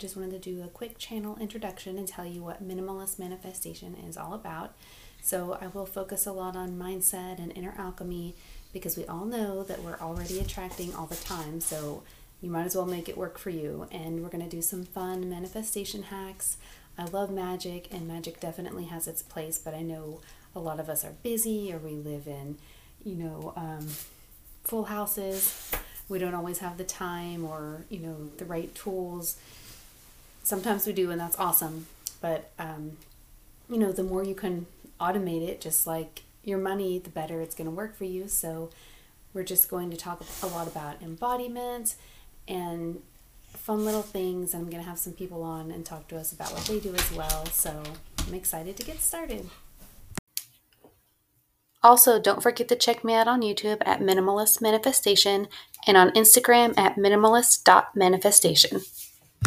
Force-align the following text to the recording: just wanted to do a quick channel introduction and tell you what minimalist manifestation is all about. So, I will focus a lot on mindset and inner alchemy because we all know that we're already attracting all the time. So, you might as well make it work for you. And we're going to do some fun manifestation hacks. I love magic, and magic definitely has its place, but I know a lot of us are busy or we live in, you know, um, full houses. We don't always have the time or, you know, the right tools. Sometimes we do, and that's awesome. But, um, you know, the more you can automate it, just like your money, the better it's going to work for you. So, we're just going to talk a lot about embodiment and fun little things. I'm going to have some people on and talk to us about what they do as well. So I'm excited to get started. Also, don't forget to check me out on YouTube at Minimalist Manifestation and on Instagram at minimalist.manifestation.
just 0.00 0.16
wanted 0.16 0.42
to 0.42 0.50
do 0.50 0.62
a 0.62 0.68
quick 0.68 0.98
channel 0.98 1.36
introduction 1.40 1.98
and 1.98 2.08
tell 2.08 2.24
you 2.24 2.42
what 2.42 2.66
minimalist 2.66 3.18
manifestation 3.18 3.94
is 4.08 4.16
all 4.16 4.34
about. 4.34 4.74
So, 5.22 5.58
I 5.60 5.66
will 5.66 5.86
focus 5.86 6.26
a 6.26 6.32
lot 6.32 6.56
on 6.56 6.78
mindset 6.78 7.38
and 7.38 7.52
inner 7.54 7.74
alchemy 7.76 8.34
because 8.72 8.96
we 8.96 9.04
all 9.06 9.26
know 9.26 9.62
that 9.62 9.82
we're 9.82 9.98
already 10.00 10.40
attracting 10.40 10.94
all 10.94 11.06
the 11.06 11.16
time. 11.16 11.60
So, 11.60 12.02
you 12.40 12.50
might 12.50 12.64
as 12.64 12.74
well 12.74 12.86
make 12.86 13.08
it 13.08 13.18
work 13.18 13.38
for 13.38 13.50
you. 13.50 13.86
And 13.92 14.22
we're 14.22 14.30
going 14.30 14.44
to 14.44 14.50
do 14.50 14.62
some 14.62 14.84
fun 14.84 15.28
manifestation 15.28 16.04
hacks. 16.04 16.56
I 16.96 17.04
love 17.04 17.30
magic, 17.30 17.88
and 17.92 18.08
magic 18.08 18.40
definitely 18.40 18.86
has 18.86 19.06
its 19.06 19.22
place, 19.22 19.58
but 19.58 19.74
I 19.74 19.82
know 19.82 20.20
a 20.56 20.60
lot 20.60 20.80
of 20.80 20.88
us 20.88 21.04
are 21.04 21.14
busy 21.22 21.72
or 21.72 21.78
we 21.78 21.92
live 21.92 22.26
in, 22.26 22.56
you 23.04 23.14
know, 23.14 23.52
um, 23.56 23.86
full 24.64 24.84
houses. 24.84 25.70
We 26.10 26.18
don't 26.18 26.34
always 26.34 26.58
have 26.58 26.76
the 26.76 26.84
time 26.84 27.44
or, 27.44 27.86
you 27.88 28.00
know, 28.00 28.28
the 28.36 28.44
right 28.44 28.74
tools. 28.74 29.38
Sometimes 30.42 30.86
we 30.86 30.92
do, 30.92 31.10
and 31.10 31.18
that's 31.18 31.38
awesome. 31.38 31.86
But, 32.20 32.50
um, 32.58 32.98
you 33.70 33.78
know, 33.78 33.92
the 33.92 34.02
more 34.02 34.22
you 34.22 34.34
can 34.34 34.66
automate 35.00 35.48
it, 35.48 35.62
just 35.62 35.86
like 35.86 36.22
your 36.44 36.58
money, 36.58 36.98
the 36.98 37.10
better 37.10 37.40
it's 37.40 37.54
going 37.54 37.70
to 37.70 37.74
work 37.74 37.96
for 37.96 38.04
you. 38.04 38.28
So, 38.28 38.70
we're 39.32 39.44
just 39.44 39.68
going 39.68 39.90
to 39.90 39.96
talk 39.96 40.24
a 40.42 40.46
lot 40.46 40.66
about 40.66 41.00
embodiment 41.02 41.94
and 42.48 43.00
fun 43.56 43.84
little 43.84 44.02
things. 44.02 44.54
I'm 44.54 44.68
going 44.68 44.82
to 44.82 44.88
have 44.88 44.98
some 44.98 45.12
people 45.12 45.42
on 45.42 45.70
and 45.70 45.84
talk 45.84 46.08
to 46.08 46.16
us 46.16 46.32
about 46.32 46.52
what 46.52 46.64
they 46.64 46.80
do 46.80 46.94
as 46.94 47.12
well. 47.12 47.46
So 47.46 47.82
I'm 48.26 48.34
excited 48.34 48.76
to 48.76 48.84
get 48.84 49.00
started. 49.00 49.48
Also, 51.82 52.20
don't 52.20 52.42
forget 52.42 52.68
to 52.68 52.76
check 52.76 53.02
me 53.02 53.14
out 53.14 53.28
on 53.28 53.40
YouTube 53.40 53.78
at 53.86 54.00
Minimalist 54.00 54.60
Manifestation 54.60 55.48
and 55.86 55.96
on 55.96 56.10
Instagram 56.10 56.76
at 56.76 56.96
minimalist.manifestation. 56.96 58.82